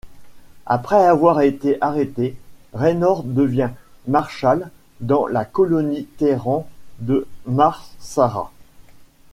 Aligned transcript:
Après 0.65 1.05
avoir 1.05 1.41
été 1.41 1.77
arrêté, 1.79 2.35
Raynor 2.73 3.21
devient 3.23 3.69
marshall 4.07 4.71
dans 4.99 5.27
la 5.27 5.45
colonie 5.45 6.05
Terran 6.17 6.67
de 7.01 7.27
Mar 7.45 7.85
Sara. 7.99 8.51